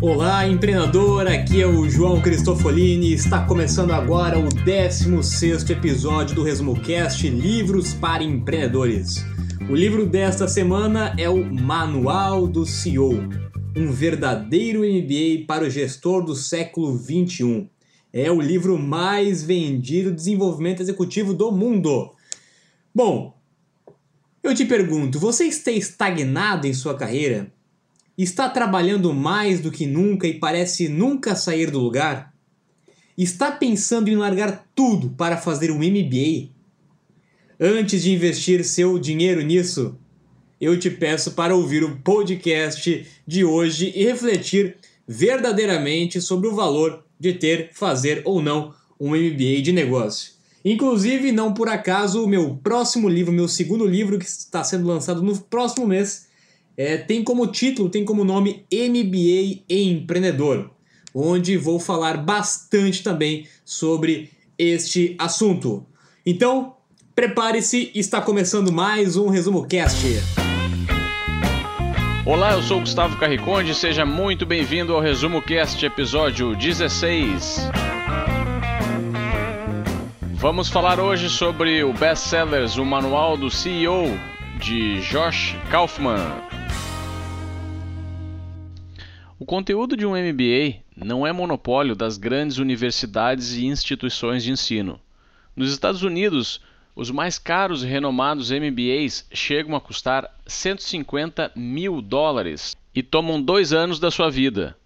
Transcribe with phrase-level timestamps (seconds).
[0.00, 1.26] Olá, empreendedor!
[1.26, 7.94] Aqui é o João Cristofolini está começando agora o 16 episódio do Resumo Cast Livros
[7.94, 9.16] para Empreendedores.
[9.68, 13.28] O livro desta semana é o Manual do CEO,
[13.76, 17.68] um verdadeiro MBA para o gestor do século 21.
[18.12, 22.12] É o livro mais vendido de desenvolvimento executivo do mundo.
[22.94, 23.36] Bom,
[24.44, 27.52] eu te pergunto, você está estagnado em sua carreira?
[28.18, 32.34] Está trabalhando mais do que nunca e parece nunca sair do lugar?
[33.16, 36.48] Está pensando em largar tudo para fazer um MBA?
[37.60, 39.96] Antes de investir seu dinheiro nisso,
[40.60, 47.04] eu te peço para ouvir o podcast de hoje e refletir verdadeiramente sobre o valor
[47.20, 50.32] de ter, fazer ou não um MBA de negócio.
[50.64, 55.22] Inclusive, não por acaso, o meu próximo livro, meu segundo livro, que está sendo lançado
[55.22, 56.27] no próximo mês,
[56.78, 60.70] é, tem como título, tem como nome MBA Empreendedor,
[61.12, 65.84] onde vou falar bastante também sobre este assunto.
[66.24, 66.76] Então,
[67.16, 70.06] prepare-se, está começando mais um Resumo Cast.
[72.24, 77.56] Olá, eu sou Gustavo Carriconde, seja muito bem-vindo ao Resumo Cast, episódio 16.
[80.34, 84.16] Vamos falar hoje sobre o best-sellers, o Manual do CEO,
[84.60, 86.47] de Josh Kaufman.
[89.48, 95.00] Conteúdo de um MBA não é monopólio das grandes universidades e instituições de ensino.
[95.56, 96.60] Nos Estados Unidos,
[96.94, 103.72] os mais caros e renomados MBAs chegam a custar 150 mil dólares e tomam dois
[103.72, 104.76] anos da sua vida.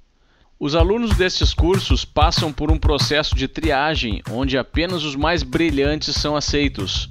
[0.61, 6.15] Os alunos destes cursos passam por um processo de triagem onde apenas os mais brilhantes
[6.15, 7.11] são aceitos.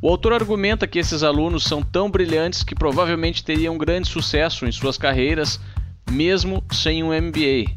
[0.00, 4.72] O autor argumenta que esses alunos são tão brilhantes que provavelmente teriam grande sucesso em
[4.72, 5.60] suas carreiras
[6.10, 7.72] mesmo sem um MBA.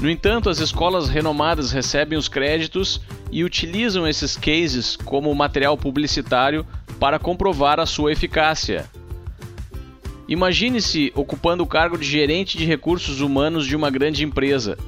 [0.00, 6.66] No entanto, as escolas renomadas recebem os créditos e utilizam esses cases como material publicitário
[6.98, 8.88] para comprovar a sua eficácia.
[10.26, 14.78] Imagine-se ocupando o cargo de gerente de recursos humanos de uma grande empresa.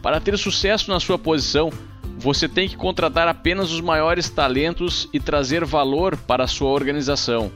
[0.00, 1.70] Para ter sucesso na sua posição,
[2.18, 7.50] você tem que contratar apenas os maiores talentos e trazer valor para a sua organização.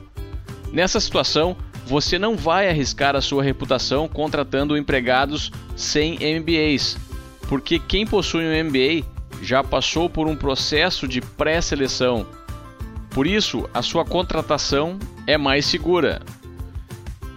[0.73, 1.55] Nessa situação,
[1.87, 6.97] você não vai arriscar a sua reputação contratando empregados sem MBAs,
[7.47, 9.07] porque quem possui um MBA
[9.41, 12.27] já passou por um processo de pré-seleção.
[13.11, 16.21] Por isso, a sua contratação é mais segura.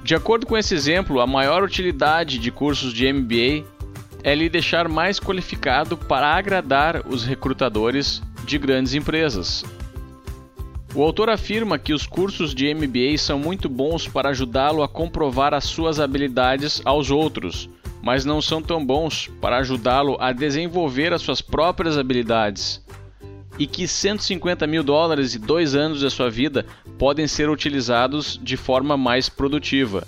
[0.03, 3.65] De acordo com esse exemplo, a maior utilidade de cursos de MBA
[4.25, 9.65] é lhe deixar mais qualificado para agradar os recrutadores de grandes empresas.
[10.93, 15.55] O autor afirma que os cursos de MBA são muito bons para ajudá-lo a comprovar
[15.55, 17.71] as suas habilidades aos outros,
[18.03, 22.85] mas não são tão bons para ajudá-lo a desenvolver as suas próprias habilidades.
[23.57, 26.67] E que 150 mil dólares e dois anos da sua vida
[26.99, 30.05] podem ser utilizados de forma mais produtiva.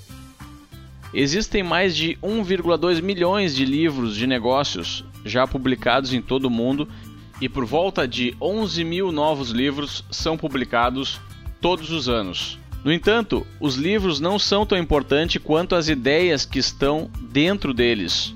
[1.14, 6.88] Existem mais de 1,2 milhões de livros de negócios já publicados em todo o mundo
[7.41, 11.20] e por volta de 11 mil novos livros são publicados
[11.60, 12.59] todos os anos.
[12.84, 18.34] No entanto, os livros não são tão importantes quanto as ideias que estão dentro deles.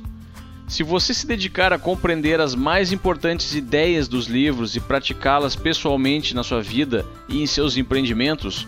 [0.69, 6.35] Se você se dedicar a compreender as mais importantes ideias dos livros e praticá-las pessoalmente
[6.35, 8.67] na sua vida e em seus empreendimentos,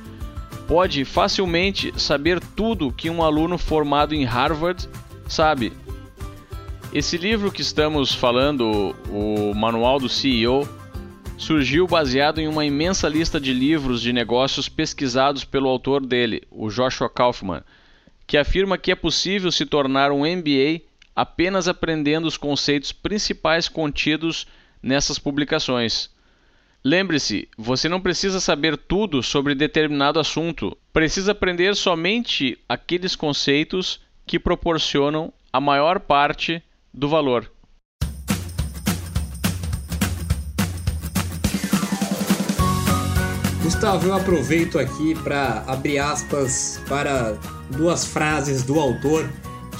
[0.66, 4.88] pode facilmente saber tudo que um aluno formado em Harvard
[5.26, 5.72] sabe
[6.92, 10.66] esse livro que estamos falando, o Manual do CEO,
[11.36, 16.68] surgiu baseado em uma imensa lista de livros de negócios pesquisados pelo autor dele, o
[16.68, 17.62] Joshua Kaufman,
[18.26, 20.80] que afirma que é possível se tornar um MBA
[21.14, 24.46] apenas aprendendo os conceitos principais contidos
[24.82, 26.10] nessas publicações.
[26.82, 34.38] Lembre-se, você não precisa saber tudo sobre determinado assunto, precisa aprender somente aqueles conceitos que
[34.38, 36.62] proporcionam a maior parte
[36.98, 37.48] do valor.
[43.62, 47.38] Gustavo, eu aproveito aqui para abrir aspas para
[47.70, 49.30] duas frases do autor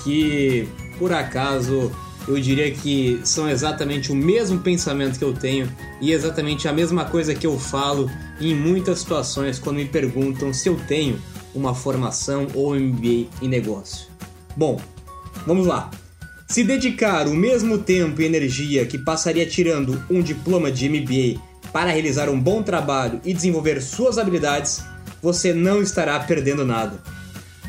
[0.04, 0.68] que,
[0.98, 1.90] por acaso,
[2.28, 5.68] eu diria que são exatamente o mesmo pensamento que eu tenho
[6.00, 8.08] e exatamente a mesma coisa que eu falo
[8.40, 11.20] em muitas situações quando me perguntam se eu tenho
[11.52, 14.06] uma formação ou MBA em negócio.
[14.56, 14.80] Bom,
[15.44, 15.90] vamos lá.
[16.48, 21.38] Se dedicar o mesmo tempo e energia que passaria tirando um diploma de MBA
[21.70, 24.82] para realizar um bom trabalho e desenvolver suas habilidades,
[25.22, 27.02] você não estará perdendo nada.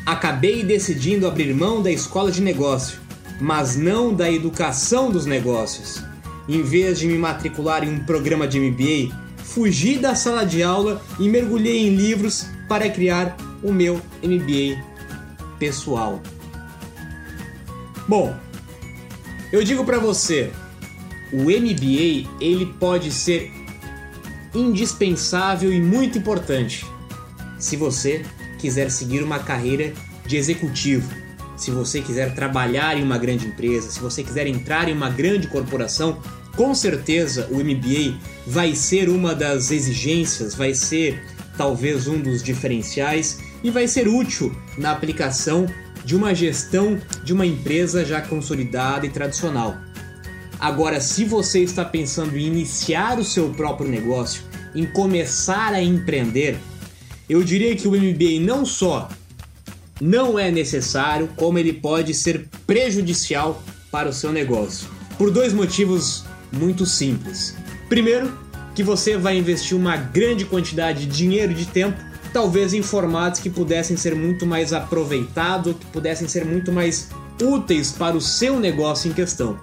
[0.06, 2.98] Acabei decidindo abrir mão da escola de negócio,
[3.38, 6.02] mas não da educação dos negócios.
[6.48, 11.02] Em vez de me matricular em um programa de MBA, fugi da sala de aula
[11.18, 14.82] e mergulhei em livros para criar o meu MBA
[15.58, 16.22] pessoal.
[18.08, 18.34] Bom,
[19.52, 20.50] eu digo para você,
[21.32, 23.52] o MBA ele pode ser
[24.54, 26.84] indispensável e muito importante
[27.58, 28.24] se você
[28.58, 29.92] quiser seguir uma carreira
[30.26, 31.08] de executivo,
[31.56, 35.46] se você quiser trabalhar em uma grande empresa, se você quiser entrar em uma grande
[35.46, 36.18] corporação,
[36.56, 41.22] com certeza o MBA vai ser uma das exigências, vai ser
[41.56, 45.66] talvez um dos diferenciais e vai ser útil na aplicação
[46.04, 49.76] de uma gestão de uma empresa já consolidada e tradicional.
[50.58, 54.42] Agora, se você está pensando em iniciar o seu próprio negócio,
[54.74, 56.58] em começar a empreender,
[57.28, 59.08] eu diria que o MBA não só
[60.00, 64.88] não é necessário, como ele pode ser prejudicial para o seu negócio.
[65.18, 67.54] Por dois motivos muito simples.
[67.88, 68.32] Primeiro,
[68.74, 72.02] que você vai investir uma grande quantidade de dinheiro e de tempo,
[72.32, 77.08] talvez em formatos que pudessem ser muito mais aproveitados, que pudessem ser muito mais
[77.42, 79.58] úteis para o seu negócio em questão.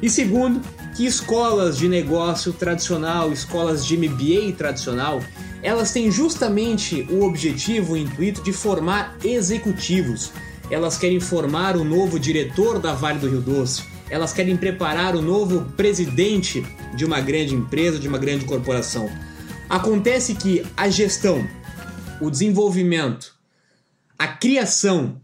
[0.00, 0.60] E segundo,
[0.96, 5.22] que escolas de negócio tradicional, escolas de MBA tradicional,
[5.62, 10.32] elas têm justamente o objetivo, o intuito de formar executivos.
[10.70, 13.84] Elas querem formar o novo diretor da Vale do Rio Doce.
[14.10, 19.08] Elas querem preparar o novo presidente de uma grande empresa, de uma grande corporação.
[19.70, 21.46] Acontece que a gestão,
[22.22, 23.34] o desenvolvimento,
[24.16, 25.20] a criação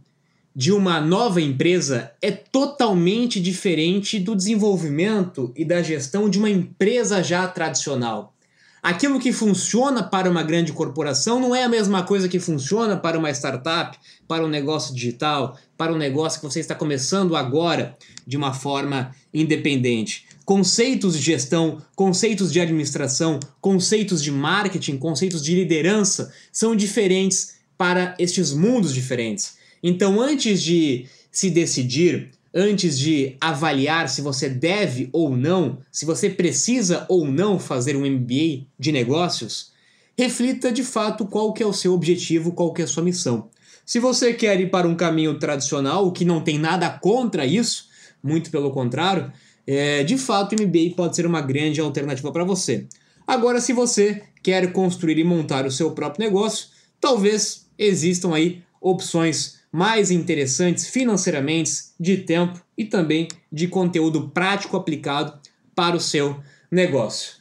[0.55, 7.23] de uma nova empresa é totalmente diferente do desenvolvimento e da gestão de uma empresa
[7.23, 8.35] já tradicional.
[8.83, 13.17] Aquilo que funciona para uma grande corporação não é a mesma coisa que funciona para
[13.17, 13.97] uma startup,
[14.27, 17.97] para um negócio digital, para um negócio que você está começando agora
[18.27, 20.27] de uma forma independente.
[20.49, 28.15] Conceitos de gestão, conceitos de administração, conceitos de marketing, conceitos de liderança são diferentes para
[28.19, 29.59] estes mundos diferentes.
[29.83, 36.31] Então, antes de se decidir antes de avaliar se você deve ou não, se você
[36.31, 39.73] precisa ou não fazer um MBA de negócios,
[40.17, 43.51] reflita de fato qual que é o seu objetivo, qual que é a sua missão.
[43.85, 47.89] Se você quer ir para um caminho tradicional, o que não tem nada contra isso,
[48.23, 49.31] muito pelo contrário,
[49.71, 52.87] é, de fato o MBA pode ser uma grande alternativa para você.
[53.27, 56.69] Agora, se você quer construir e montar o seu próprio negócio,
[56.99, 61.71] talvez existam aí opções mais interessantes financeiramente,
[62.01, 65.39] de tempo e também de conteúdo prático aplicado
[65.75, 67.35] para o seu negócio.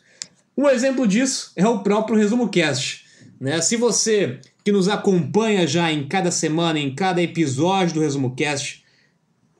[0.57, 3.05] Um exemplo disso é o próprio Resumo Cast.
[3.39, 3.61] Né?
[3.61, 8.83] Se você que nos acompanha já em cada semana, em cada episódio do Resumo Cast,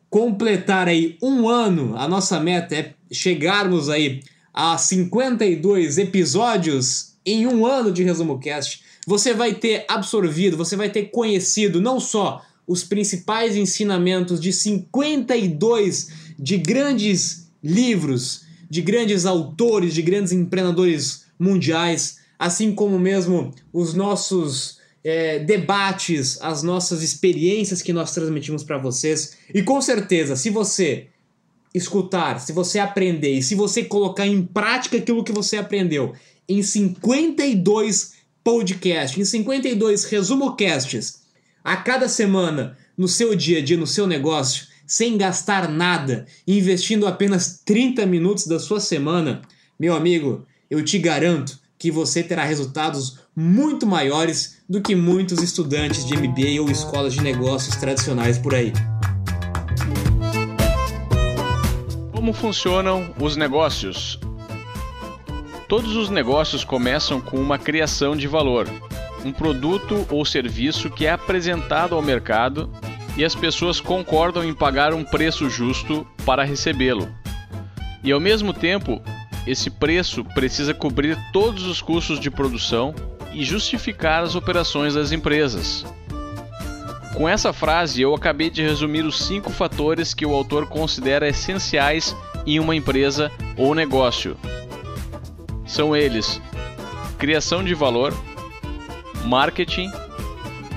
[0.10, 4.22] completar aí um ano, a nossa meta é chegarmos aí
[4.54, 8.82] a 52 episódios em um ano de Resumo Cast.
[9.06, 16.10] Você vai ter absorvido, você vai ter conhecido não só os principais ensinamentos de 52
[16.38, 24.78] de grandes livros, de grandes autores, de grandes empreendedores mundiais, assim como mesmo os nossos
[25.08, 29.38] é, debates, as nossas experiências que nós transmitimos para vocês.
[29.54, 31.08] E com certeza, se você
[31.74, 36.14] escutar, se você aprender e se você colocar em prática aquilo que você aprendeu
[36.50, 41.22] em 52 podcasts, em 52 resumo casts,
[41.64, 47.08] a cada semana no seu dia a dia, no seu negócio, sem gastar nada, investindo
[47.08, 49.42] apenas 30 minutos da sua semana,
[49.80, 56.06] meu amigo, eu te garanto que você terá resultados muito maiores do que muitos estudantes
[56.06, 58.74] de MBA ou escolas de negócios tradicionais por aí.
[62.12, 64.20] Como funcionam os negócios?
[65.70, 68.68] Todos os negócios começam com uma criação de valor
[69.26, 72.72] um produto ou serviço que é apresentado ao mercado
[73.18, 77.10] e as pessoas concordam em pagar um preço justo para recebê-lo.
[78.04, 79.02] E ao mesmo tempo,
[79.46, 82.94] esse preço precisa cobrir todos os custos de produção
[83.38, 85.86] e justificar as operações das empresas.
[87.14, 92.16] Com essa frase, eu acabei de resumir os cinco fatores que o autor considera essenciais
[92.48, 94.36] em uma empresa ou negócio.
[95.68, 96.42] São eles:
[97.20, 98.12] criação de valor,
[99.26, 99.92] marketing,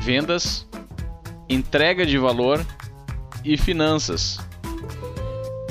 [0.02, 0.68] vendas,
[1.48, 2.62] entrega de valor
[3.42, 4.38] e finanças.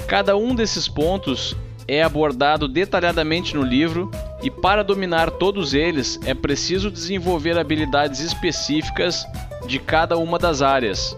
[0.08, 1.55] Cada um desses pontos
[1.88, 4.10] é abordado detalhadamente no livro
[4.41, 9.25] e para dominar todos eles é preciso desenvolver habilidades específicas
[9.67, 11.15] de cada uma das áreas.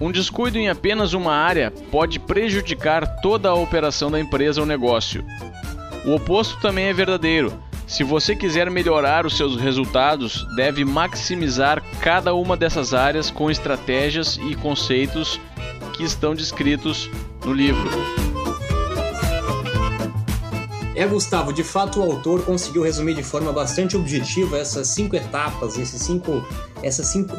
[0.00, 5.24] Um descuido em apenas uma área pode prejudicar toda a operação da empresa ou negócio.
[6.04, 7.52] O oposto também é verdadeiro.
[7.86, 14.38] Se você quiser melhorar os seus resultados, deve maximizar cada uma dessas áreas com estratégias
[14.50, 15.40] e conceitos
[15.94, 17.08] que estão descritos
[17.44, 18.25] no livro.
[20.96, 25.76] É, Gustavo, de fato o autor conseguiu resumir de forma bastante objetiva essas cinco etapas,
[25.76, 26.42] esses cinco,
[26.82, 27.34] essas cinco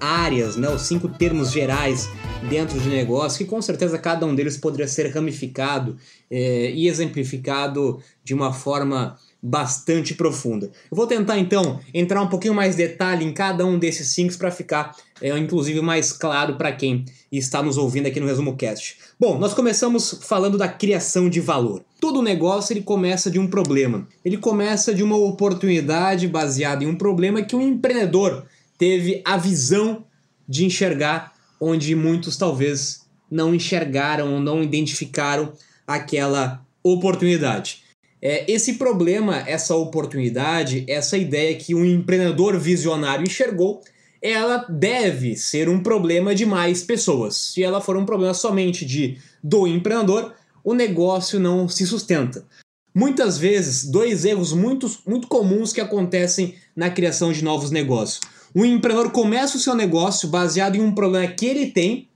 [0.00, 2.08] áreas, né, os cinco termos gerais
[2.50, 5.96] dentro de negócio, que com certeza cada um deles poderia ser ramificado
[6.28, 10.66] é, e exemplificado de uma forma bastante profunda.
[10.90, 14.50] Eu vou tentar então entrar um pouquinho mais detalhe em cada um desses cinco para
[14.50, 18.98] ficar, é, inclusive, mais claro para quem está nos ouvindo aqui no Resumo Cast.
[19.18, 21.84] Bom, nós começamos falando da criação de valor.
[22.00, 24.06] Todo negócio ele começa de um problema.
[24.24, 28.44] Ele começa de uma oportunidade baseada em um problema que um empreendedor
[28.78, 30.04] teve a visão
[30.48, 35.52] de enxergar onde muitos talvez não enxergaram ou não identificaram
[35.86, 37.82] aquela oportunidade.
[38.20, 43.82] É, esse problema, essa oportunidade, essa ideia que um empreendedor visionário enxergou,
[44.26, 47.52] ela deve ser um problema de mais pessoas.
[47.52, 52.44] Se ela for um problema somente de do empreendedor, o negócio não se sustenta.
[52.92, 58.20] Muitas vezes, dois erros muito, muito comuns que acontecem na criação de novos negócios.
[58.54, 62.08] O empreendedor começa o seu negócio baseado em um problema que ele tem,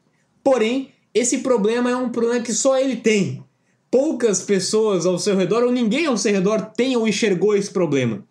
[0.42, 3.44] porém, esse problema é um problema que só ele tem
[3.90, 8.24] poucas pessoas ao seu redor ou ninguém ao seu redor tem ou enxergou esse problema.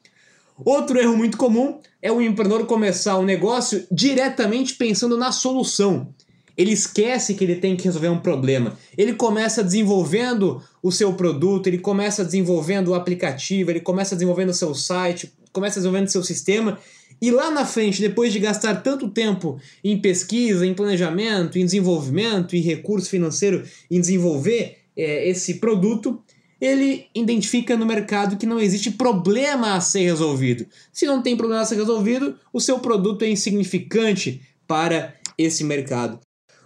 [0.63, 6.13] Outro erro muito comum é o empreendedor começar um negócio diretamente pensando na solução.
[6.57, 8.77] Ele esquece que ele tem que resolver um problema.
[8.97, 14.53] Ele começa desenvolvendo o seu produto, ele começa desenvolvendo o aplicativo, ele começa desenvolvendo o
[14.53, 16.77] seu site, começa desenvolvendo o seu sistema.
[17.21, 22.55] E lá na frente, depois de gastar tanto tempo em pesquisa, em planejamento, em desenvolvimento,
[22.55, 26.21] em recurso financeiro, em desenvolver é, esse produto,
[26.59, 30.65] ele identifica no mercado que não existe problema a ser resolvido.
[30.91, 36.19] Se não tem problema a ser resolvido, o seu produto é insignificante para esse mercado.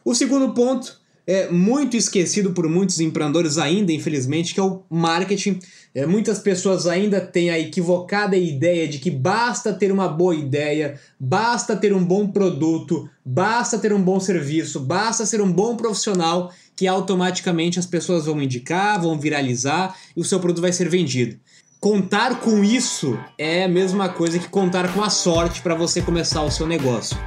[0.03, 5.59] O segundo ponto é muito esquecido por muitos empreendedores ainda, infelizmente, que é o marketing.
[5.95, 10.99] É, muitas pessoas ainda têm a equivocada ideia de que basta ter uma boa ideia,
[11.17, 16.51] basta ter um bom produto, basta ter um bom serviço, basta ser um bom profissional
[16.75, 21.37] que automaticamente as pessoas vão indicar, vão viralizar e o seu produto vai ser vendido.
[21.79, 26.41] Contar com isso é a mesma coisa que contar com a sorte para você começar
[26.41, 27.17] o seu negócio.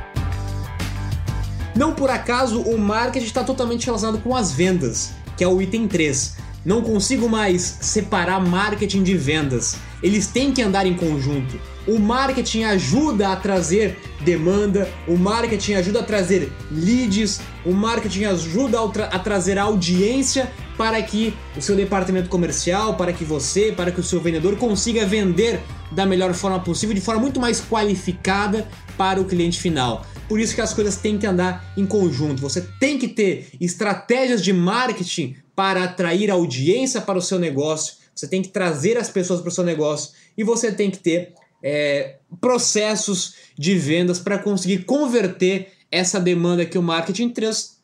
[1.76, 5.86] Não por acaso o marketing está totalmente relacionado com as vendas, que é o item
[5.86, 6.36] 3.
[6.64, 9.76] Não consigo mais separar marketing de vendas.
[10.02, 11.58] Eles têm que andar em conjunto.
[11.86, 18.82] O marketing ajuda a trazer demanda, o marketing ajuda a trazer leads, o marketing ajuda
[18.82, 23.90] a, tra a trazer audiência para que o seu departamento comercial, para que você, para
[23.90, 25.60] que o seu vendedor consiga vender
[25.92, 30.04] da melhor forma possível, de forma muito mais qualificada para o cliente final.
[30.28, 32.42] Por isso que as coisas têm que andar em conjunto.
[32.42, 37.94] Você tem que ter estratégias de marketing para atrair audiência para o seu negócio.
[38.16, 41.34] Você tem que trazer as pessoas para o seu negócio e você tem que ter
[41.62, 47.32] é, processos de vendas para conseguir converter essa demanda que o marketing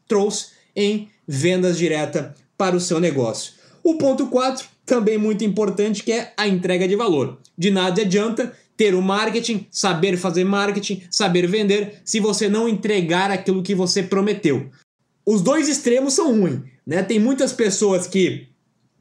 [0.08, 3.52] trouxe em vendas direta para o seu negócio.
[3.84, 7.38] O ponto 4, também muito importante, que é a entrega de valor.
[7.56, 13.30] De nada adianta ter o marketing, saber fazer marketing, saber vender, se você não entregar
[13.30, 14.70] aquilo que você prometeu.
[15.24, 17.02] Os dois extremos são ruins, né?
[17.02, 18.48] Tem muitas pessoas que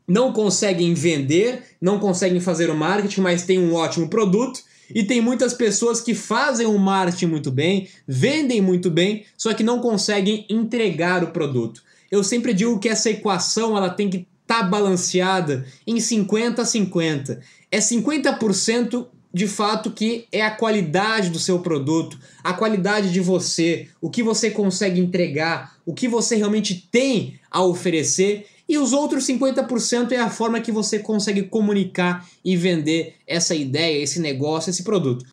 [0.07, 4.61] não conseguem vender, não conseguem fazer o marketing, mas tem um ótimo produto.
[4.93, 9.63] E tem muitas pessoas que fazem o marketing muito bem, vendem muito bem, só que
[9.63, 11.81] não conseguem entregar o produto.
[12.11, 16.65] Eu sempre digo que essa equação ela tem que estar tá balanceada em 50 a
[16.65, 17.39] 50.
[17.71, 23.87] É 50% de fato que é a qualidade do seu produto, a qualidade de você,
[24.01, 29.25] o que você consegue entregar, o que você realmente tem a oferecer e os outros
[29.25, 34.83] 50% é a forma que você consegue comunicar e vender essa ideia, esse negócio, esse
[34.83, 35.25] produto.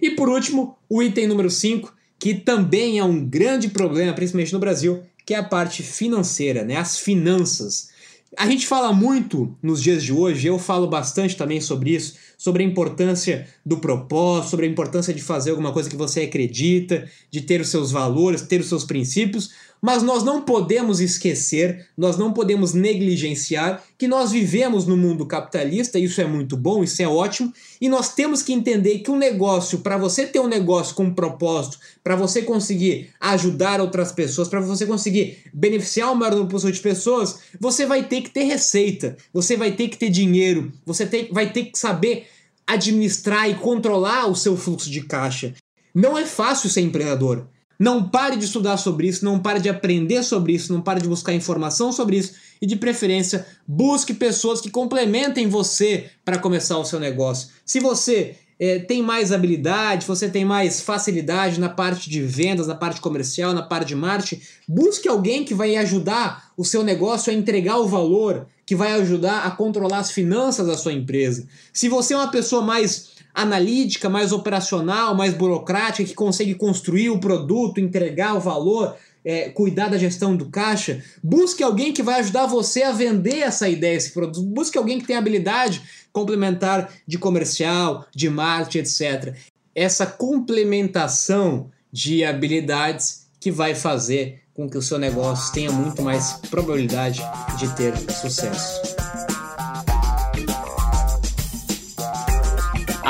[0.00, 4.58] E por último, o item número 5, que também é um grande problema, principalmente no
[4.58, 6.76] Brasil, que é a parte financeira, né?
[6.76, 7.88] As finanças.
[8.36, 12.64] A gente fala muito nos dias de hoje, eu falo bastante também sobre isso, sobre
[12.64, 17.42] a importância do propósito, sobre a importância de fazer alguma coisa que você acredita, de
[17.42, 19.50] ter os seus valores, ter os seus princípios,
[19.84, 25.98] mas nós não podemos esquecer, nós não podemos negligenciar que nós vivemos no mundo capitalista,
[25.98, 29.80] isso é muito bom, isso é ótimo, e nós temos que entender que um negócio,
[29.80, 34.58] para você ter um negócio com um propósito, para você conseguir ajudar outras pessoas, para
[34.58, 39.54] você conseguir beneficiar o maior número de pessoas, você vai ter que ter receita, você
[39.54, 42.26] vai ter que ter dinheiro, você tem, vai ter que saber
[42.66, 45.52] administrar e controlar o seu fluxo de caixa.
[45.94, 47.46] Não é fácil ser empreendedor.
[47.84, 51.06] Não pare de estudar sobre isso, não pare de aprender sobre isso, não pare de
[51.06, 56.84] buscar informação sobre isso e, de preferência, busque pessoas que complementem você para começar o
[56.86, 57.50] seu negócio.
[57.62, 62.74] Se você é, tem mais habilidade, você tem mais facilidade na parte de vendas, na
[62.74, 67.36] parte comercial, na parte de marketing, busque alguém que vai ajudar o seu negócio a
[67.36, 71.46] entregar o valor, que vai ajudar a controlar as finanças da sua empresa.
[71.70, 77.18] Se você é uma pessoa mais analítica, mais operacional, mais burocrática, que consegue construir o
[77.18, 82.46] produto, entregar o valor, é, cuidar da gestão do caixa, busque alguém que vai ajudar
[82.46, 84.42] você a vender essa ideia, esse produto.
[84.42, 89.34] Busque alguém que tem habilidade complementar de comercial, de marketing, etc.
[89.74, 96.34] Essa complementação de habilidades que vai fazer com que o seu negócio tenha muito mais
[96.48, 97.20] probabilidade
[97.58, 98.93] de ter sucesso.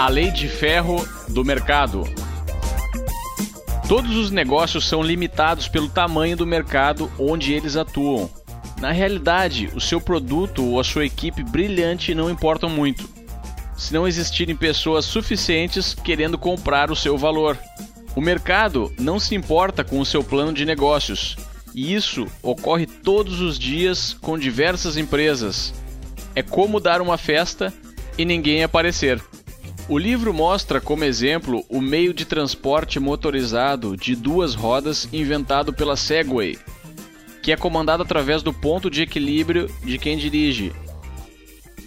[0.04, 2.04] A lei de ferro do mercado.
[3.88, 8.28] Todos os negócios são limitados pelo tamanho do mercado onde eles atuam.
[8.78, 13.08] Na realidade, o seu produto ou a sua equipe brilhante não importam muito,
[13.78, 17.56] se não existirem pessoas suficientes querendo comprar o seu valor.
[18.14, 21.34] O mercado não se importa com o seu plano de negócios,
[21.74, 25.72] e isso ocorre todos os dias com diversas empresas.
[26.34, 27.72] É como dar uma festa
[28.18, 29.18] e ninguém aparecer.
[29.86, 35.94] O livro mostra como exemplo o meio de transporte motorizado de duas rodas inventado pela
[35.94, 36.58] Segway,
[37.42, 40.72] que é comandado através do ponto de equilíbrio de quem dirige.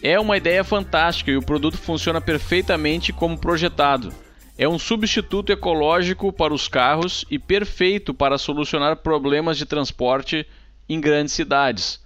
[0.03, 4.13] É uma ideia fantástica e o produto funciona perfeitamente como projetado.
[4.59, 10.45] É um substituto ecológico para os carros e perfeito para solucionar problemas de transporte
[10.87, 11.99] em grandes cidades.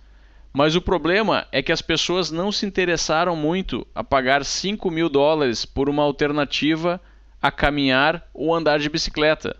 [0.53, 5.07] Mas o problema é que as pessoas não se interessaram muito a pagar 5 mil
[5.07, 6.99] dólares por uma alternativa
[7.41, 9.55] a caminhar ou andar de bicicleta.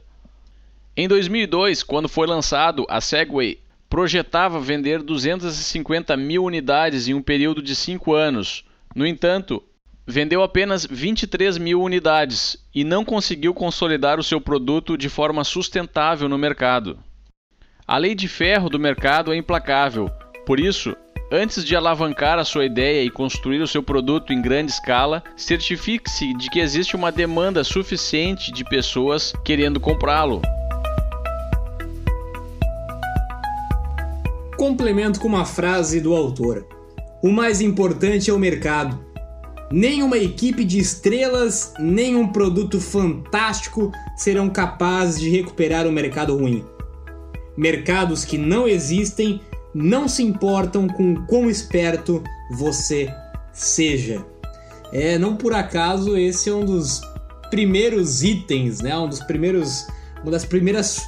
[0.96, 7.62] Em 2002, quando foi lançado, a Segway projetava vender 250 mil unidades em um período
[7.62, 8.66] de 5 anos.
[8.94, 9.64] No entanto,
[10.06, 16.28] vendeu apenas 23 mil unidades e não conseguiu consolidar o seu produto de forma sustentável
[16.28, 17.00] no mercado.
[17.88, 20.12] A lei de ferro do mercado é implacável
[20.52, 20.94] por isso,
[21.32, 26.34] antes de alavancar a sua ideia e construir o seu produto em grande escala, certifique-se
[26.34, 30.42] de que existe uma demanda suficiente de pessoas querendo comprá-lo.
[34.58, 36.68] Complemento com uma frase do autor:
[37.24, 39.00] O mais importante é o mercado.
[39.72, 46.38] Nem uma equipe de estrelas, nem um produto fantástico serão capazes de recuperar o mercado
[46.38, 46.66] ruim.
[47.56, 49.40] Mercados que não existem
[49.74, 53.14] não se importam com quão esperto você
[53.54, 54.26] seja.
[54.92, 57.02] É, não por acaso esse é um dos
[57.50, 58.98] primeiros itens, né?
[58.98, 59.88] Um dos primeiros,
[60.22, 61.02] uma das primeiras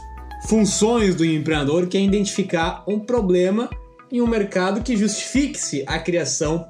[0.48, 3.70] funções do empreendedor que é identificar um problema
[4.12, 6.68] em um mercado que justifique-se a criação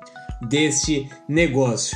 [0.48, 1.96] desse negócio.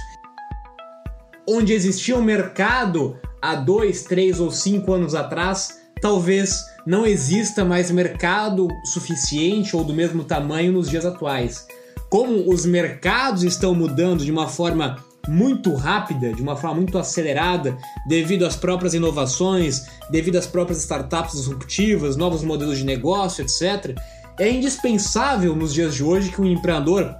[1.47, 7.91] Onde existia um mercado há dois, três ou cinco anos atrás, talvez não exista mais
[7.91, 11.67] mercado suficiente ou do mesmo tamanho nos dias atuais.
[12.09, 17.77] Como os mercados estão mudando de uma forma muito rápida, de uma forma muito acelerada,
[18.07, 23.93] devido às próprias inovações, devido às próprias startups disruptivas, novos modelos de negócio, etc.,
[24.39, 27.13] é indispensável nos dias de hoje que um empreendedor,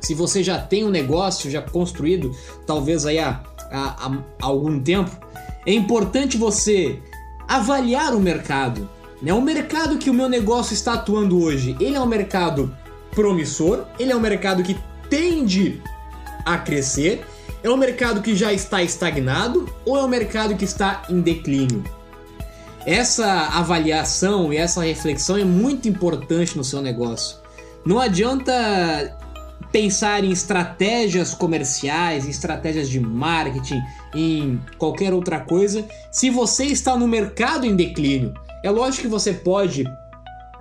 [0.00, 2.34] se você já tem um negócio já construído,
[2.66, 5.10] talvez aí há, há, há algum tempo,
[5.66, 6.98] é importante você
[7.46, 8.88] avaliar o mercado,
[9.22, 9.32] né?
[9.32, 12.76] O mercado que o meu negócio está atuando hoje, ele é um mercado
[13.12, 14.76] promissor, ele é um mercado que
[15.08, 15.80] tende
[16.44, 17.24] a crescer,
[17.62, 21.84] é um mercado que já está estagnado ou é um mercado que está em declínio?
[22.84, 27.36] Essa avaliação e essa reflexão é muito importante no seu negócio.
[27.86, 29.16] Não adianta
[29.70, 33.80] pensar em estratégias comerciais, em estratégias de marketing,
[34.14, 38.34] em qualquer outra coisa, se você está no mercado em declínio.
[38.62, 39.84] É lógico que você pode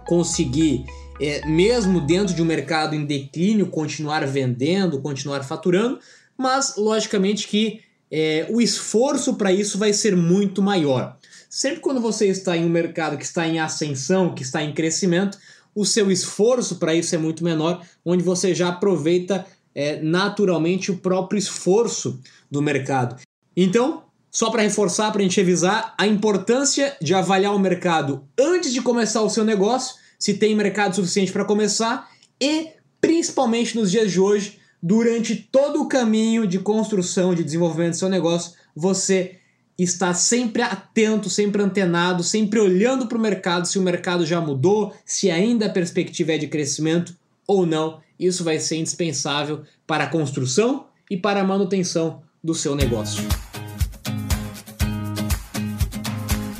[0.08, 0.86] conseguir,
[1.20, 6.00] é, mesmo dentro de um mercado em declínio, continuar vendendo, continuar faturando,
[6.36, 11.16] mas logicamente que é, o esforço para isso vai ser muito maior.
[11.48, 15.38] Sempre quando você está em um mercado que está em ascensão, que está em crescimento,
[15.76, 20.98] o seu esforço para isso é muito menor, onde você já aproveita é, naturalmente o
[20.98, 23.16] próprio esforço do mercado.
[23.56, 28.72] Então, só para reforçar, para a gente avisar, a importância de avaliar o mercado antes
[28.72, 32.70] de começar o seu negócio, se tem mercado suficiente para começar, e
[33.02, 38.10] principalmente nos dias de hoje, durante todo o caminho de construção, de desenvolvimento do seu
[38.10, 39.38] negócio, você
[39.78, 44.94] está sempre atento, sempre antenado, sempre olhando para o mercado, se o mercado já mudou,
[45.06, 47.16] se ainda a perspectiva é de crescimento
[47.48, 48.00] ou não.
[48.20, 53.24] Isso vai ser indispensável para a construção e para a manutenção do seu negócio.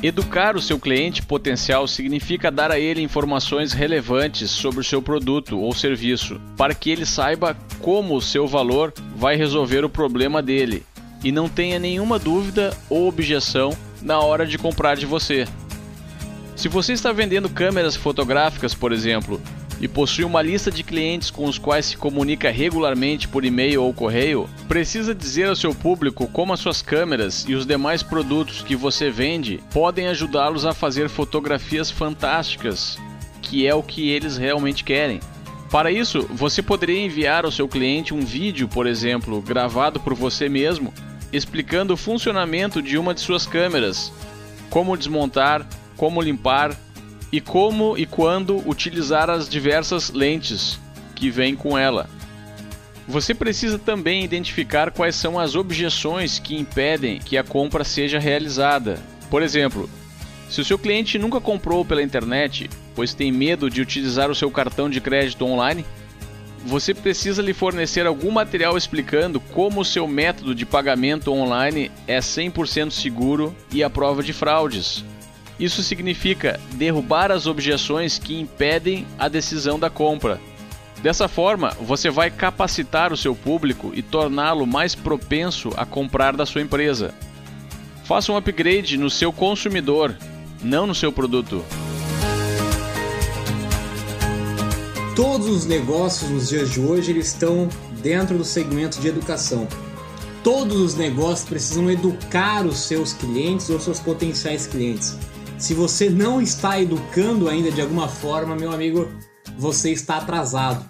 [0.02, 5.60] Educar o seu cliente potencial significa dar a ele informações relevantes sobre o seu produto
[5.60, 10.84] ou serviço, para que ele saiba como o seu valor vai resolver o problema dele
[11.22, 15.46] e não tenha nenhuma dúvida ou objeção na hora de comprar de você.
[16.56, 19.40] Se você está vendendo câmeras fotográficas, por exemplo,
[19.82, 23.92] e possui uma lista de clientes com os quais se comunica regularmente por e-mail ou
[23.92, 28.76] correio, precisa dizer ao seu público como as suas câmeras e os demais produtos que
[28.76, 32.96] você vende podem ajudá-los a fazer fotografias fantásticas,
[33.42, 35.18] que é o que eles realmente querem.
[35.68, 40.48] Para isso, você poderia enviar ao seu cliente um vídeo, por exemplo, gravado por você
[40.48, 40.94] mesmo,
[41.32, 44.12] explicando o funcionamento de uma de suas câmeras,
[44.70, 45.66] como desmontar,
[45.96, 46.76] como limpar
[47.32, 50.78] e como e quando utilizar as diversas lentes
[51.14, 52.08] que vêm com ela.
[53.08, 59.00] Você precisa também identificar quais são as objeções que impedem que a compra seja realizada.
[59.28, 59.88] Por exemplo,
[60.48, 64.50] se o seu cliente nunca comprou pela internet, pois tem medo de utilizar o seu
[64.50, 65.84] cartão de crédito online,
[66.64, 72.18] você precisa lhe fornecer algum material explicando como o seu método de pagamento online é
[72.20, 75.04] 100% seguro e à prova de fraudes.
[75.58, 80.40] Isso significa derrubar as objeções que impedem a decisão da compra.
[81.02, 86.46] Dessa forma, você vai capacitar o seu público e torná-lo mais propenso a comprar da
[86.46, 87.12] sua empresa.
[88.04, 90.16] Faça um upgrade no seu consumidor,
[90.62, 91.64] não no seu produto.
[95.16, 97.68] Todos os negócios nos dias de hoje eles estão
[98.00, 99.68] dentro do segmento de educação.
[100.42, 105.16] Todos os negócios precisam educar os seus clientes ou seus potenciais clientes.
[105.62, 109.08] Se você não está educando ainda de alguma forma, meu amigo,
[109.56, 110.84] você está atrasado.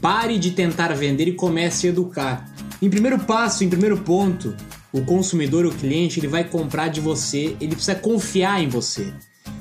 [0.00, 2.52] Pare de tentar vender e comece a educar.
[2.82, 4.52] Em primeiro passo, em primeiro ponto,
[4.92, 9.12] o consumidor, o cliente, ele vai comprar de você, ele precisa confiar em você.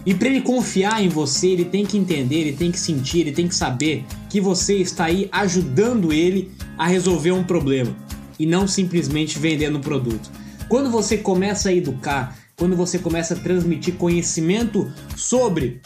[0.03, 3.31] E para ele confiar em você, ele tem que entender, ele tem que sentir, ele
[3.31, 7.95] tem que saber que você está aí ajudando ele a resolver um problema
[8.39, 10.31] e não simplesmente vendendo um produto.
[10.67, 15.81] Quando você começa a educar, quando você começa a transmitir conhecimento sobre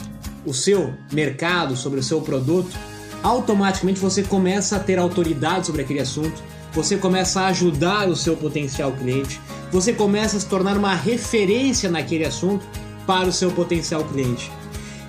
[0.45, 2.77] o seu mercado, sobre o seu produto,
[3.23, 8.35] automaticamente você começa a ter autoridade sobre aquele assunto, você começa a ajudar o seu
[8.35, 9.39] potencial cliente,
[9.71, 12.67] você começa a se tornar uma referência naquele assunto
[13.07, 14.51] para o seu potencial cliente.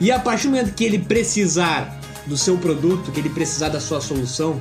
[0.00, 1.98] E a partir do momento que ele precisar
[2.28, 4.60] do seu produto, que ele precisar da sua solução,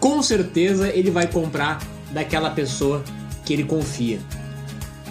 [0.00, 1.78] com certeza ele vai comprar
[2.10, 3.04] daquela pessoa
[3.44, 4.18] que ele confia.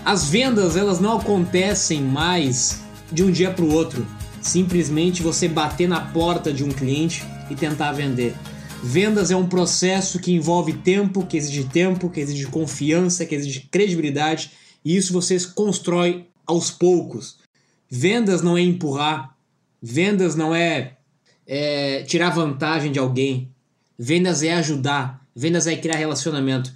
[0.04, 4.06] As vendas elas não acontecem mais de um dia para o outro.
[4.42, 8.36] Simplesmente você bater na porta de um cliente e tentar vender.
[8.84, 13.68] Vendas é um processo que envolve tempo, que exige tempo, que exige confiança, que exige
[13.70, 14.52] credibilidade,
[14.84, 17.38] e isso você constrói aos poucos.
[17.88, 19.38] Vendas não é empurrar,
[19.80, 20.98] vendas não é,
[21.46, 23.52] é tirar vantagem de alguém,
[24.00, 26.74] vendas é ajudar, vendas é criar relacionamento.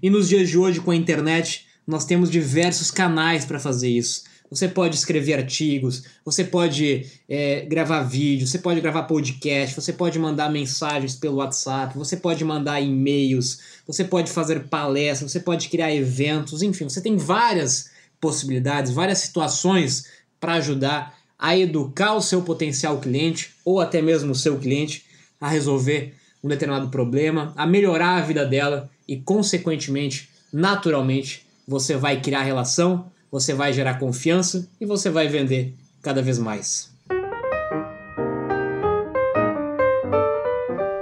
[0.00, 4.24] E nos dias de hoje, com a internet, nós temos diversos canais para fazer isso.
[4.50, 10.18] Você pode escrever artigos, você pode é, gravar vídeo, você pode gravar podcast, você pode
[10.18, 15.94] mandar mensagens pelo WhatsApp, você pode mandar e-mails, você pode fazer palestras, você pode criar
[15.94, 20.06] eventos, enfim, você tem várias possibilidades, várias situações
[20.38, 25.04] para ajudar a educar o seu potencial cliente ou até mesmo o seu cliente
[25.40, 32.18] a resolver um determinado problema, a melhorar a vida dela e, consequentemente, naturalmente, você vai
[32.18, 36.90] criar relação, você vai gerar confiança e você vai vender cada vez mais.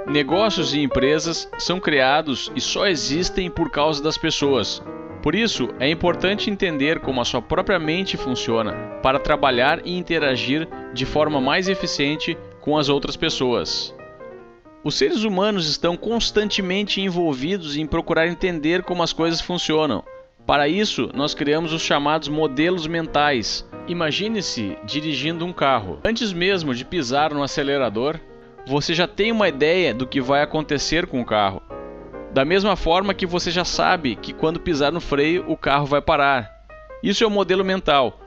[0.05, 4.83] Negócios e empresas são criados e só existem por causa das pessoas.
[5.23, 10.67] Por isso, é importante entender como a sua própria mente funciona para trabalhar e interagir
[10.93, 13.95] de forma mais eficiente com as outras pessoas.
[14.83, 20.03] Os seres humanos estão constantemente envolvidos em procurar entender como as coisas funcionam.
[20.47, 23.69] Para isso, nós criamos os chamados modelos mentais.
[23.85, 25.99] Imagine-se dirigindo um carro.
[26.05, 28.17] Antes mesmo de pisar no acelerador,
[28.65, 31.61] você já tem uma ideia do que vai acontecer com o carro.
[32.31, 36.01] Da mesma forma que você já sabe que quando pisar no freio o carro vai
[36.01, 36.49] parar.
[37.03, 38.17] Isso é o modelo mental.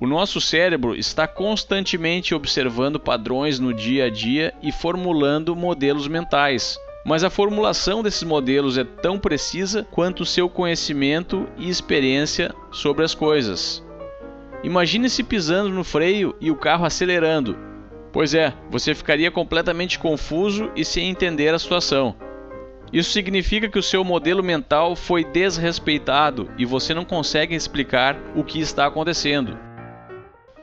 [0.00, 6.78] O nosso cérebro está constantemente observando padrões no dia a dia e formulando modelos mentais.
[7.04, 13.04] Mas a formulação desses modelos é tão precisa quanto o seu conhecimento e experiência sobre
[13.04, 13.84] as coisas.
[14.62, 17.56] Imagine-se pisando no freio e o carro acelerando.
[18.12, 22.16] Pois é, você ficaria completamente confuso e sem entender a situação.
[22.92, 28.42] Isso significa que o seu modelo mental foi desrespeitado e você não consegue explicar o
[28.42, 29.58] que está acontecendo.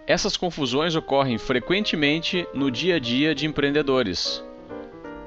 [0.07, 4.44] Essas confusões ocorrem frequentemente no dia a dia de empreendedores.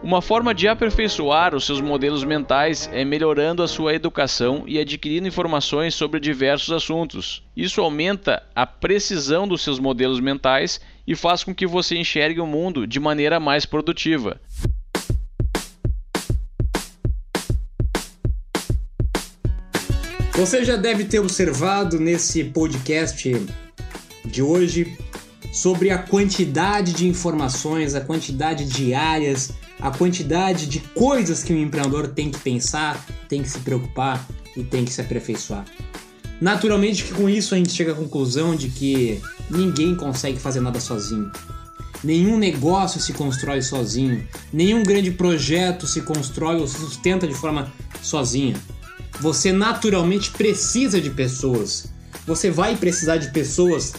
[0.00, 5.26] Uma forma de aperfeiçoar os seus modelos mentais é melhorando a sua educação e adquirindo
[5.26, 7.42] informações sobre diversos assuntos.
[7.56, 12.46] Isso aumenta a precisão dos seus modelos mentais e faz com que você enxergue o
[12.46, 14.40] mundo de maneira mais produtiva.
[20.32, 23.34] Você já deve ter observado nesse podcast
[24.24, 24.96] de hoje
[25.52, 31.62] sobre a quantidade de informações, a quantidade de áreas, a quantidade de coisas que um
[31.62, 35.64] empreendedor tem que pensar, tem que se preocupar e tem que se aperfeiçoar.
[36.40, 40.80] Naturalmente que com isso a gente chega à conclusão de que ninguém consegue fazer nada
[40.80, 41.30] sozinho.
[42.02, 47.72] Nenhum negócio se constrói sozinho, nenhum grande projeto se constrói ou se sustenta de forma
[48.00, 48.54] sozinha.
[49.20, 51.92] Você naturalmente precisa de pessoas.
[52.24, 53.94] Você vai precisar de pessoas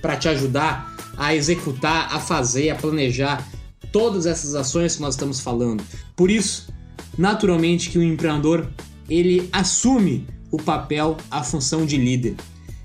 [0.00, 3.46] para te ajudar a executar, a fazer, a planejar
[3.92, 5.84] todas essas ações que nós estamos falando.
[6.16, 6.72] Por isso,
[7.16, 8.68] naturalmente que o empreendedor
[9.08, 12.34] ele assume o papel, a função de líder.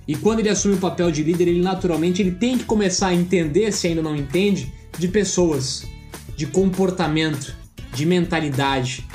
[0.08, 3.14] E quando ele assume o papel de líder, ele naturalmente ele tem que começar a
[3.14, 5.86] entender, se ainda não entende, de pessoas,
[6.36, 7.56] de comportamento,
[7.94, 9.06] de mentalidade,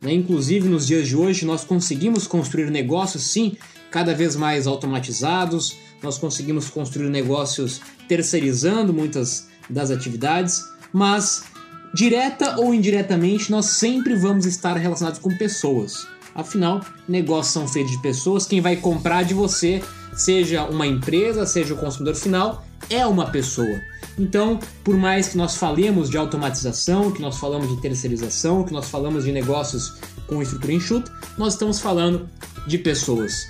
[0.00, 0.12] né?
[0.12, 3.56] Inclusive, nos dias de hoje, nós conseguimos construir negócios, sim,
[3.90, 10.62] cada vez mais automatizados, nós conseguimos construir negócios terceirizando muitas das atividades,
[10.96, 11.44] mas
[11.92, 16.06] direta ou indiretamente nós sempre vamos estar relacionados com pessoas.
[16.34, 19.82] Afinal, negócios são feitos de pessoas, quem vai comprar de você,
[20.14, 23.78] seja uma empresa, seja o consumidor final, é uma pessoa.
[24.18, 28.88] Então, por mais que nós falemos de automatização, que nós falamos de terceirização, que nós
[28.88, 32.26] falamos de negócios com estrutura enxuta, nós estamos falando
[32.66, 33.46] de pessoas.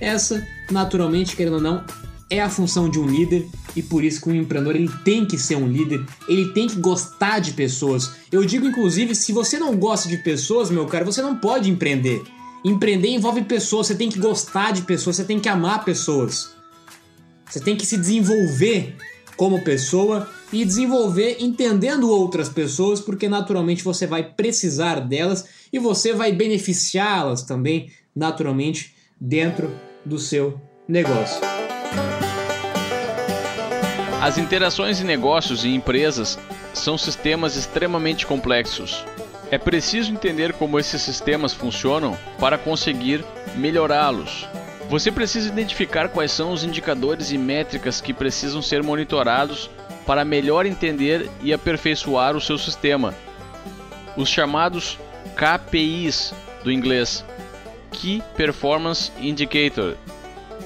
[0.00, 1.84] Essa, naturalmente, querendo ou não,
[2.32, 5.36] é a função de um líder e por isso que um empreendedor ele tem que
[5.36, 8.12] ser um líder, ele tem que gostar de pessoas.
[8.32, 12.22] Eu digo inclusive, se você não gosta de pessoas, meu cara, você não pode empreender.
[12.64, 16.50] Empreender envolve pessoas, você tem que gostar de pessoas, você tem que amar pessoas.
[17.50, 18.96] Você tem que se desenvolver
[19.36, 26.14] como pessoa e desenvolver entendendo outras pessoas, porque naturalmente você vai precisar delas e você
[26.14, 29.70] vai beneficiá-las também, naturalmente, dentro
[30.04, 31.51] do seu negócio.
[34.22, 36.38] As interações em negócios e empresas
[36.72, 39.04] são sistemas extremamente complexos.
[39.50, 43.24] É preciso entender como esses sistemas funcionam para conseguir
[43.56, 44.46] melhorá-los.
[44.88, 49.68] Você precisa identificar quais são os indicadores e métricas que precisam ser monitorados
[50.06, 53.12] para melhor entender e aperfeiçoar o seu sistema.
[54.16, 55.00] Os chamados
[55.34, 56.32] KPIs
[56.62, 57.24] do inglês
[57.90, 59.96] Key Performance Indicator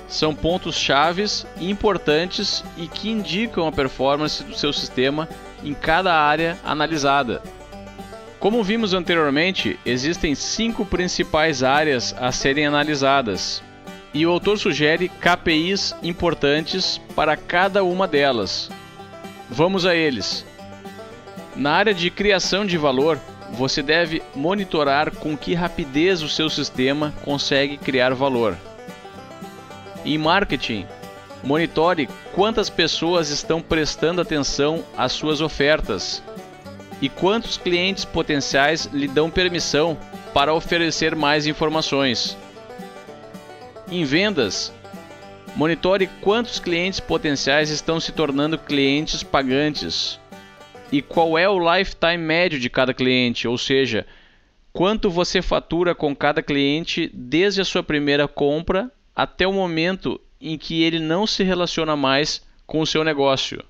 [0.09, 5.29] são pontos chaves importantes e que indicam a performance do seu sistema
[5.65, 7.43] em cada área analisada.
[8.39, 13.63] Como vimos anteriormente, existem cinco principais áreas a serem analisadas,
[14.15, 18.71] e o autor sugere KPIs importantes para cada uma delas.
[19.51, 20.47] Vamos a eles.
[21.55, 23.19] Na área de criação de valor,
[23.53, 28.57] você deve monitorar com que rapidez o seu sistema consegue criar valor.
[30.07, 30.87] Em marketing,
[31.43, 36.23] monitore quantas pessoas estão prestando atenção às suas ofertas
[37.03, 39.99] e quantos clientes potenciais lhe dão permissão
[40.33, 42.39] para oferecer mais informações.
[43.91, 44.73] Em vendas,
[45.57, 50.21] monitore quantos clientes potenciais estão se tornando clientes pagantes
[50.93, 54.07] e qual é o lifetime médio de cada cliente, ou seja,
[54.73, 60.59] quanto você fatura com cada cliente desde a sua primeira compra até o momento em
[60.59, 63.65] que ele não se relaciona mais com o seu negócio.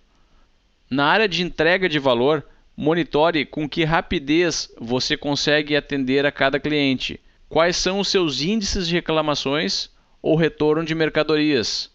[0.91, 2.45] Na área de entrega de valor,
[2.77, 8.89] monitore com que rapidez você consegue atender a cada cliente, quais são os seus índices
[8.89, 9.89] de reclamações
[10.21, 11.91] ou retorno de mercadorias.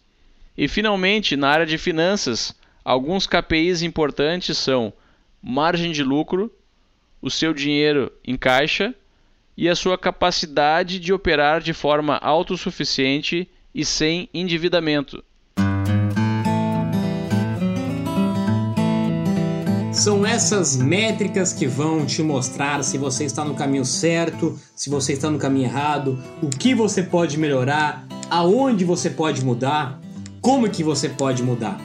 [0.56, 4.92] E finalmente, na área de finanças, alguns KPIs importantes são
[5.42, 6.50] margem de lucro,
[7.20, 8.94] o seu dinheiro em caixa
[9.62, 15.22] e a sua capacidade de operar de forma autossuficiente e sem endividamento.
[19.92, 25.12] São essas métricas que vão te mostrar se você está no caminho certo, se você
[25.12, 30.00] está no caminho errado, o que você pode melhorar, aonde você pode mudar,
[30.40, 31.80] como que você pode mudar.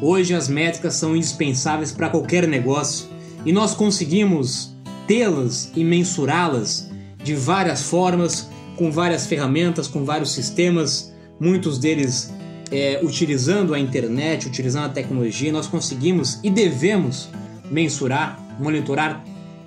[0.00, 3.10] Hoje as métricas são indispensáveis para qualquer negócio
[3.44, 4.74] e nós conseguimos
[5.06, 6.93] tê-las e mensurá-las
[7.24, 12.32] de várias formas, com várias ferramentas, com vários sistemas, muitos deles
[12.70, 17.28] é, utilizando a internet, utilizando a tecnologia, nós conseguimos e devemos
[17.70, 19.24] mensurar, monitorar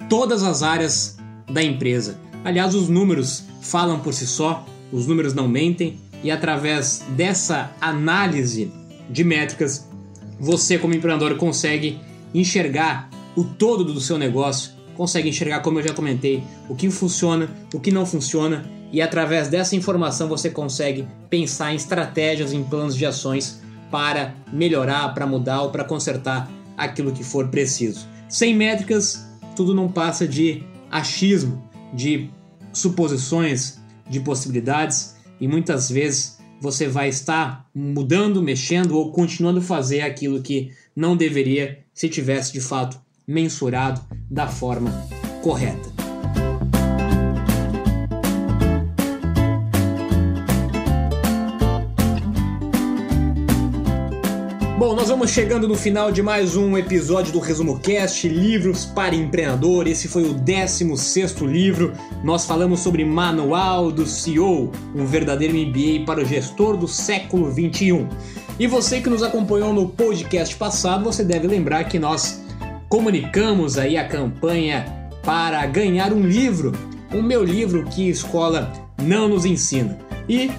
[0.07, 1.17] todas as áreas
[1.51, 2.19] da empresa.
[2.45, 8.71] Aliás, os números falam por si só, os números não mentem, e através dessa análise
[9.09, 9.87] de métricas,
[10.39, 11.99] você, como empreendedor, consegue
[12.33, 17.47] enxergar o todo do seu negócio consegue enxergar, como eu já comentei, o que funciona,
[17.73, 22.95] o que não funciona, e através dessa informação você consegue pensar em estratégias, em planos
[22.95, 28.07] de ações para melhorar, para mudar ou para consertar aquilo que for preciso.
[28.27, 32.29] Sem métricas, tudo não passa de achismo, de
[32.73, 33.79] suposições,
[34.09, 40.41] de possibilidades e muitas vezes você vai estar mudando, mexendo ou continuando a fazer aquilo
[40.41, 44.91] que não deveria se tivesse de fato mensurado da forma
[45.41, 45.97] correta.
[54.77, 59.15] Bom, nós vamos chegando no final de mais um episódio do Resumo Cast, Livros para
[59.15, 59.87] Empreendedor.
[59.87, 61.93] Esse foi o 16 livro.
[62.23, 68.07] Nós falamos sobre Manual do CEO, um verdadeiro MBA para o gestor do século 21.
[68.59, 72.46] E você que nos acompanhou no podcast passado, você deve lembrar que nós
[72.89, 74.85] comunicamos aí a campanha
[75.23, 76.71] para ganhar um livro,
[77.13, 78.71] o meu livro que escola
[79.01, 79.97] não nos ensina.
[80.27, 80.51] E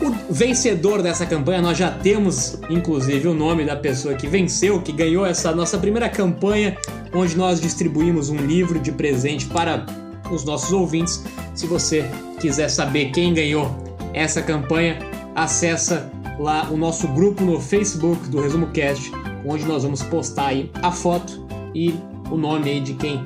[0.00, 4.92] o vencedor dessa campanha, nós já temos inclusive o nome da pessoa que venceu, que
[4.92, 6.76] ganhou essa nossa primeira campanha,
[7.12, 9.84] onde nós distribuímos um livro de presente para
[10.30, 11.24] os nossos ouvintes.
[11.54, 12.04] Se você
[12.40, 13.70] quiser saber quem ganhou
[14.12, 14.98] essa campanha,
[15.34, 19.10] acessa lá o nosso grupo no Facebook do Resumo Cast,
[19.44, 21.45] onde nós vamos postar aí a foto
[21.76, 21.94] e
[22.30, 23.22] o nome aí de quem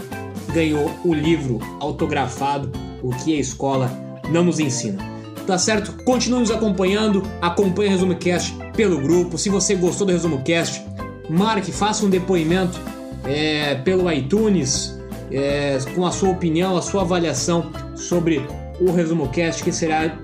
[0.53, 3.91] ganhou o livro autografado, O que a escola
[4.29, 4.99] não nos ensina.
[5.47, 6.05] Tá certo?
[6.05, 9.39] Continue nos acompanhando, acompanhe o Resumo Cast pelo grupo.
[9.39, 10.85] Se você gostou do Resumo Cast,
[11.31, 12.79] marque, faça um depoimento
[13.25, 14.99] é, pelo iTunes
[15.31, 18.45] é, com a sua opinião, a sua avaliação sobre
[18.81, 20.19] o Resumo Cast, que será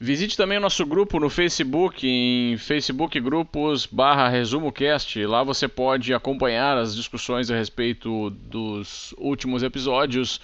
[0.00, 5.26] Visite também o nosso grupo no Facebook, em Facebook Grupos barra ResumoCast.
[5.26, 10.40] Lá você pode acompanhar as discussões a respeito dos últimos episódios,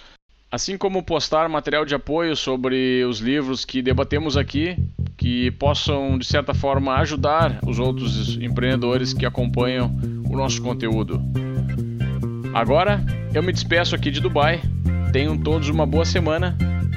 [0.51, 4.75] assim como postar material de apoio sobre os livros que debatemos aqui,
[5.15, 9.95] que possam, de certa forma, ajudar os outros empreendedores que acompanham
[10.29, 11.21] o nosso conteúdo.
[12.53, 13.01] Agora,
[13.33, 14.61] eu me despeço aqui de Dubai.
[15.13, 16.57] Tenham todos uma boa semana